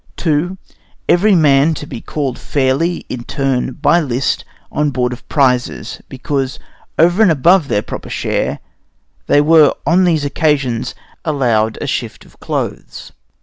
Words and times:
II 0.25 0.57
Every 1.07 1.35
man 1.35 1.75
to 1.75 1.85
be 1.85 2.01
called 2.01 2.39
fairly 2.39 3.05
in 3.07 3.23
turn 3.23 3.73
by 3.73 3.99
list, 3.99 4.43
on 4.71 4.89
board 4.89 5.13
of 5.13 5.29
prizes, 5.29 6.01
because, 6.09 6.57
over 6.97 7.21
and 7.21 7.29
above 7.29 7.67
their 7.67 7.83
proper 7.83 8.09
share, 8.09 8.61
they 9.27 9.41
were 9.41 9.75
on 9.85 10.05
these 10.05 10.25
occasions 10.25 10.95
allowed 11.23 11.77
a 11.81 11.85
shift 11.85 12.25
of 12.25 12.39
clothes. 12.39 13.11